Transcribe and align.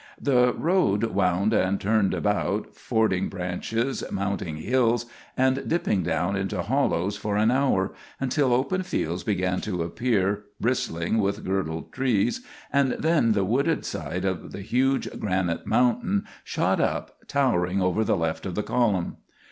The 0.19 0.51
road 0.55 1.03
wound 1.03 1.53
and 1.53 1.79
turned 1.79 2.15
about, 2.15 2.75
fording 2.75 3.29
branches, 3.29 4.03
mounting 4.11 4.57
hills, 4.57 5.05
and 5.37 5.69
dipping 5.69 6.01
down 6.01 6.35
into 6.35 6.63
hollows 6.63 7.17
for 7.17 7.37
an 7.37 7.51
hour, 7.51 7.93
until 8.19 8.51
open 8.51 8.81
fields 8.81 9.23
began 9.23 9.61
to 9.61 9.83
appear 9.83 10.45
bristling 10.59 11.19
with 11.19 11.45
girdled 11.45 11.91
trees, 11.91 12.41
and 12.73 12.93
then 12.93 13.33
the 13.33 13.45
wooded 13.45 13.85
side 13.85 14.25
of 14.25 14.51
the 14.53 14.61
huge 14.63 15.07
granite 15.19 15.67
mountain 15.67 16.25
shot 16.43 16.79
up, 16.81 17.19
towering 17.27 17.79
over 17.79 18.03
the 18.03 18.17
left 18.17 18.47
of 18.47 18.55
the 18.55 18.63
column. 18.63 19.17